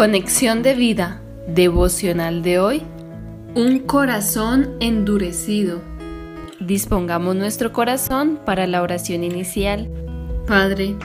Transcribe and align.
Conexión 0.00 0.62
de 0.62 0.72
vida 0.72 1.20
devocional 1.46 2.42
de 2.42 2.58
hoy. 2.58 2.82
Un 3.54 3.80
corazón 3.80 4.74
endurecido. 4.80 5.82
Dispongamos 6.58 7.36
nuestro 7.36 7.74
corazón 7.74 8.40
para 8.46 8.66
la 8.66 8.80
oración 8.80 9.24
inicial. 9.24 9.90
Padre, 10.46 10.96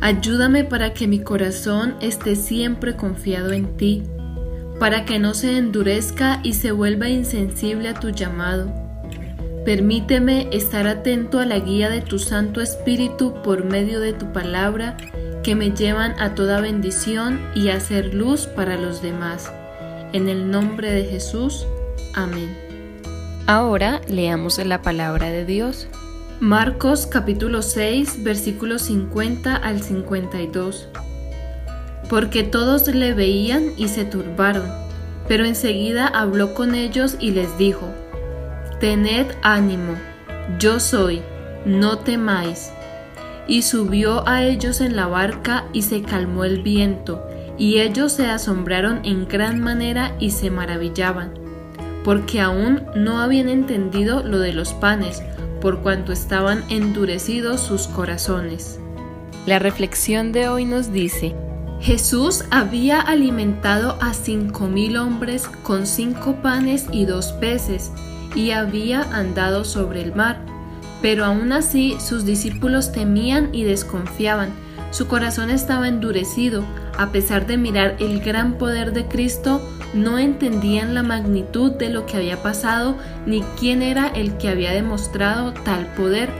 ayúdame 0.00 0.64
para 0.64 0.94
que 0.94 1.06
mi 1.06 1.20
corazón 1.20 1.94
esté 2.00 2.34
siempre 2.34 2.96
confiado 2.96 3.52
en 3.52 3.76
ti, 3.76 4.02
para 4.80 5.04
que 5.04 5.18
no 5.18 5.34
se 5.34 5.58
endurezca 5.58 6.40
y 6.42 6.54
se 6.54 6.72
vuelva 6.72 7.10
insensible 7.10 7.90
a 7.90 8.00
tu 8.00 8.08
llamado. 8.08 8.72
Permíteme 9.66 10.48
estar 10.52 10.86
atento 10.86 11.38
a 11.38 11.44
la 11.44 11.58
guía 11.58 11.90
de 11.90 12.00
tu 12.00 12.18
Santo 12.18 12.62
Espíritu 12.62 13.34
por 13.42 13.66
medio 13.66 14.00
de 14.00 14.14
tu 14.14 14.32
palabra 14.32 14.96
que 15.42 15.54
me 15.56 15.72
llevan 15.72 16.18
a 16.20 16.34
toda 16.34 16.60
bendición 16.60 17.40
y 17.54 17.68
a 17.70 17.80
ser 17.80 18.14
luz 18.14 18.46
para 18.46 18.76
los 18.76 19.02
demás. 19.02 19.52
En 20.12 20.28
el 20.28 20.50
nombre 20.50 20.92
de 20.92 21.04
Jesús. 21.04 21.66
Amén. 22.14 22.56
Ahora 23.46 24.00
leamos 24.08 24.58
la 24.64 24.82
palabra 24.82 25.30
de 25.30 25.44
Dios. 25.44 25.88
Marcos 26.38 27.06
capítulo 27.06 27.62
6 27.62 28.22
versículos 28.22 28.82
50 28.82 29.56
al 29.56 29.82
52. 29.82 30.88
Porque 32.08 32.44
todos 32.44 32.86
le 32.88 33.14
veían 33.14 33.72
y 33.76 33.88
se 33.88 34.04
turbaron, 34.04 34.70
pero 35.28 35.44
enseguida 35.44 36.06
habló 36.06 36.54
con 36.54 36.74
ellos 36.74 37.16
y 37.18 37.30
les 37.30 37.56
dijo, 37.58 37.88
Tened 38.80 39.28
ánimo, 39.42 39.94
yo 40.58 40.78
soy, 40.78 41.22
no 41.64 41.98
temáis 41.98 42.72
y 43.46 43.62
subió 43.62 44.26
a 44.28 44.42
ellos 44.44 44.80
en 44.80 44.96
la 44.96 45.06
barca 45.06 45.64
y 45.72 45.82
se 45.82 46.02
calmó 46.02 46.44
el 46.44 46.62
viento, 46.62 47.22
y 47.58 47.80
ellos 47.80 48.12
se 48.12 48.26
asombraron 48.26 49.00
en 49.04 49.28
gran 49.28 49.60
manera 49.60 50.14
y 50.18 50.30
se 50.30 50.50
maravillaban, 50.50 51.34
porque 52.04 52.40
aún 52.40 52.82
no 52.94 53.20
habían 53.20 53.48
entendido 53.48 54.22
lo 54.22 54.38
de 54.38 54.52
los 54.52 54.72
panes, 54.72 55.22
por 55.60 55.80
cuanto 55.80 56.12
estaban 56.12 56.64
endurecidos 56.68 57.60
sus 57.60 57.86
corazones. 57.86 58.80
La 59.46 59.58
reflexión 59.58 60.32
de 60.32 60.48
hoy 60.48 60.64
nos 60.64 60.92
dice, 60.92 61.34
Jesús 61.80 62.44
había 62.50 63.00
alimentado 63.00 63.98
a 64.00 64.14
cinco 64.14 64.68
mil 64.68 64.96
hombres 64.96 65.48
con 65.64 65.86
cinco 65.86 66.36
panes 66.36 66.86
y 66.92 67.06
dos 67.06 67.32
peces, 67.32 67.90
y 68.36 68.52
había 68.52 69.02
andado 69.12 69.64
sobre 69.64 70.00
el 70.00 70.14
mar 70.14 70.40
pero 71.02 71.24
aún 71.24 71.52
así 71.52 71.96
sus 72.00 72.24
discípulos 72.24 72.92
temían 72.92 73.50
y 73.52 73.64
desconfiaban. 73.64 74.50
Su 74.92 75.08
corazón 75.08 75.50
estaba 75.50 75.88
endurecido. 75.88 76.64
A 76.96 77.10
pesar 77.10 77.46
de 77.46 77.56
mirar 77.56 77.96
el 77.98 78.20
gran 78.20 78.54
poder 78.54 78.92
de 78.92 79.06
Cristo, 79.06 79.60
no 79.94 80.18
entendían 80.18 80.94
la 80.94 81.02
magnitud 81.02 81.72
de 81.72 81.88
lo 81.88 82.06
que 82.06 82.18
había 82.18 82.42
pasado 82.42 82.96
ni 83.26 83.42
quién 83.58 83.82
era 83.82 84.06
el 84.08 84.36
que 84.36 84.48
había 84.48 84.72
demostrado 84.72 85.52
tal 85.52 85.86
poder. 85.94 86.30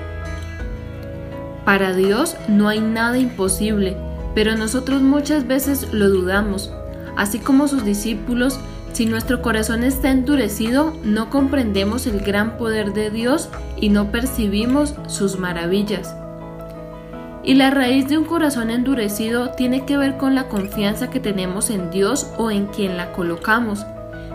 Para 1.65 1.95
Dios 1.95 2.37
no 2.49 2.69
hay 2.69 2.81
nada 2.81 3.19
imposible, 3.19 3.97
pero 4.35 4.57
nosotros 4.57 5.01
muchas 5.01 5.47
veces 5.47 5.93
lo 5.93 6.09
dudamos. 6.09 6.71
Así 7.17 7.39
como 7.39 7.69
sus 7.69 7.85
discípulos, 7.85 8.59
si 9.03 9.07
nuestro 9.07 9.43
corazón 9.43 9.83
está 9.83 10.13
endurecido, 10.13 10.93
no 11.03 11.29
comprendemos 11.29 12.07
el 12.07 12.21
gran 12.21 12.57
poder 12.57 12.93
de 12.93 13.11
Dios 13.11 13.49
y 13.77 13.89
no 13.89 14.13
percibimos 14.13 14.95
sus 15.09 15.41
maravillas. 15.41 16.15
Y 17.43 17.55
la 17.55 17.73
raíz 17.73 18.09
de 18.09 18.17
un 18.17 18.25
corazón 18.25 18.71
endurecido 18.71 19.55
tiene 19.57 19.85
que 19.87 19.97
ver 19.97 20.19
con 20.19 20.37
la 20.37 20.47
confianza 20.47 21.11
que 21.11 21.19
tenemos 21.19 21.69
en 21.71 21.91
Dios 21.91 22.31
o 22.39 22.53
en 22.53 22.67
quien 22.67 22.97
la 22.97 23.13
colocamos. 23.13 23.85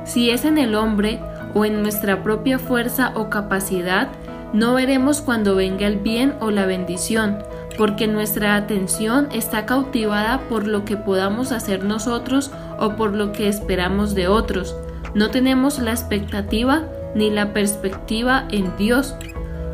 Si 0.03 0.31
es 0.31 0.43
en 0.43 0.57
el 0.57 0.75
hombre 0.75 1.21
o 1.53 1.63
en 1.63 1.81
nuestra 1.81 2.21
propia 2.21 2.59
fuerza 2.59 3.13
o 3.15 3.29
capacidad, 3.29 4.09
no 4.51 4.73
veremos 4.73 5.21
cuando 5.21 5.55
venga 5.55 5.87
el 5.87 5.99
bien 5.99 6.33
o 6.41 6.51
la 6.51 6.65
bendición, 6.65 7.37
porque 7.77 8.07
nuestra 8.07 8.55
atención 8.55 9.27
está 9.31 9.65
cautivada 9.65 10.41
por 10.49 10.67
lo 10.67 10.83
que 10.83 10.97
podamos 10.97 11.51
hacer 11.51 11.83
nosotros 11.83 12.51
o 12.79 12.95
por 12.95 13.13
lo 13.13 13.31
que 13.31 13.47
esperamos 13.47 14.15
de 14.15 14.27
otros. 14.27 14.75
No 15.13 15.29
tenemos 15.29 15.79
la 15.79 15.91
expectativa 15.91 16.83
ni 17.15 17.29
la 17.29 17.53
perspectiva 17.53 18.47
en 18.51 18.75
Dios. 18.77 19.15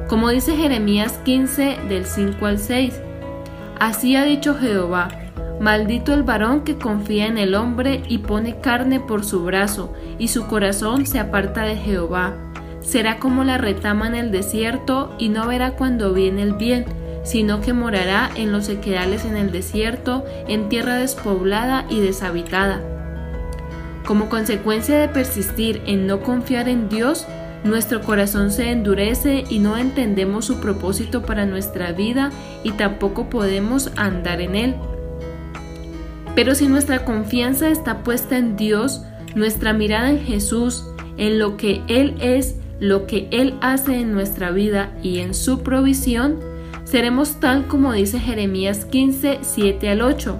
Como 0.07 0.29
dice 0.29 0.55
Jeremías 0.55 1.19
15 1.23 1.77
del 1.87 2.05
5 2.05 2.45
al 2.45 2.59
6. 2.59 3.01
Así 3.79 4.15
ha 4.15 4.23
dicho 4.23 4.55
Jehová, 4.55 5.09
maldito 5.59 6.13
el 6.13 6.23
varón 6.23 6.63
que 6.63 6.77
confía 6.77 7.25
en 7.25 7.37
el 7.37 7.55
hombre 7.55 8.03
y 8.07 8.19
pone 8.19 8.59
carne 8.59 8.99
por 8.99 9.25
su 9.25 9.43
brazo, 9.43 9.93
y 10.19 10.27
su 10.27 10.45
corazón 10.47 11.05
se 11.05 11.19
aparta 11.19 11.63
de 11.63 11.75
Jehová. 11.75 12.35
Será 12.81 13.17
como 13.17 13.43
la 13.43 13.57
retama 13.57 14.07
en 14.07 14.15
el 14.15 14.31
desierto 14.31 15.15
y 15.17 15.29
no 15.29 15.47
verá 15.47 15.71
cuando 15.71 16.13
viene 16.13 16.43
el 16.43 16.53
bien 16.53 16.85
sino 17.23 17.61
que 17.61 17.73
morará 17.73 18.29
en 18.35 18.51
los 18.51 18.65
sequedales 18.65 19.25
en 19.25 19.37
el 19.37 19.51
desierto, 19.51 20.25
en 20.47 20.69
tierra 20.69 20.95
despoblada 20.95 21.85
y 21.89 21.99
deshabitada. 21.99 22.81
Como 24.05 24.29
consecuencia 24.29 24.99
de 24.99 25.07
persistir 25.07 25.81
en 25.85 26.07
no 26.07 26.21
confiar 26.21 26.67
en 26.67 26.89
Dios, 26.89 27.25
nuestro 27.63 28.01
corazón 28.01 28.51
se 28.51 28.69
endurece 28.69 29.45
y 29.49 29.59
no 29.59 29.77
entendemos 29.77 30.45
su 30.45 30.59
propósito 30.59 31.21
para 31.21 31.45
nuestra 31.45 31.93
vida 31.93 32.31
y 32.63 32.71
tampoco 32.71 33.29
podemos 33.29 33.91
andar 33.95 34.41
en 34.41 34.55
él. 34.55 34.75
Pero 36.35 36.55
si 36.55 36.67
nuestra 36.67 37.05
confianza 37.05 37.69
está 37.69 38.03
puesta 38.03 38.37
en 38.37 38.57
Dios, 38.57 39.05
nuestra 39.35 39.71
mirada 39.71 40.09
en 40.09 40.19
Jesús, 40.19 40.83
en 41.17 41.39
lo 41.39 41.57
que 41.57 41.81
Él 41.87 42.15
es, 42.19 42.55
lo 42.79 43.05
que 43.05 43.27
Él 43.31 43.55
hace 43.61 43.99
en 43.99 44.13
nuestra 44.13 44.51
vida 44.51 44.91
y 45.01 45.19
en 45.19 45.33
su 45.33 45.61
provisión, 45.61 46.39
seremos 46.83 47.39
tal 47.39 47.67
como 47.67 47.93
dice 47.93 48.19
Jeremías 48.19 48.85
15, 48.85 49.39
7 49.41 49.89
al 49.89 50.01
8. 50.01 50.37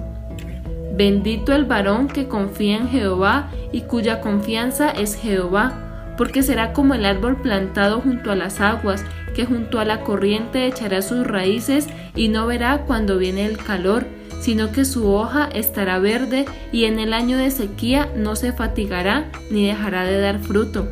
Bendito 0.96 1.52
el 1.52 1.64
varón 1.64 2.08
que 2.08 2.28
confía 2.28 2.76
en 2.76 2.88
Jehová 2.88 3.50
y 3.72 3.82
cuya 3.82 4.20
confianza 4.20 4.90
es 4.90 5.16
Jehová, 5.16 6.14
porque 6.16 6.42
será 6.42 6.72
como 6.72 6.94
el 6.94 7.04
árbol 7.04 7.36
plantado 7.40 8.00
junto 8.00 8.30
a 8.30 8.36
las 8.36 8.60
aguas, 8.60 9.04
que 9.34 9.44
junto 9.44 9.80
a 9.80 9.84
la 9.84 10.00
corriente 10.00 10.66
echará 10.66 11.02
sus 11.02 11.26
raíces 11.26 11.88
y 12.14 12.28
no 12.28 12.46
verá 12.46 12.82
cuando 12.86 13.18
viene 13.18 13.46
el 13.46 13.58
calor, 13.58 14.06
sino 14.40 14.70
que 14.70 14.84
su 14.84 15.10
hoja 15.10 15.48
estará 15.52 15.98
verde 15.98 16.44
y 16.70 16.84
en 16.84 17.00
el 17.00 17.12
año 17.12 17.36
de 17.38 17.50
sequía 17.50 18.08
no 18.16 18.36
se 18.36 18.52
fatigará 18.52 19.24
ni 19.50 19.66
dejará 19.66 20.04
de 20.04 20.20
dar 20.20 20.38
fruto 20.38 20.88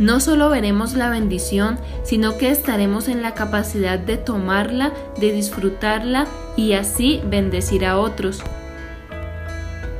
no 0.00 0.18
solo 0.18 0.48
veremos 0.48 0.94
la 0.94 1.10
bendición, 1.10 1.78
sino 2.04 2.38
que 2.38 2.50
estaremos 2.50 3.06
en 3.06 3.20
la 3.20 3.34
capacidad 3.34 3.98
de 3.98 4.16
tomarla, 4.16 4.92
de 5.20 5.30
disfrutarla 5.30 6.26
y 6.56 6.72
así 6.72 7.20
bendecir 7.26 7.84
a 7.84 7.98
otros. 7.98 8.42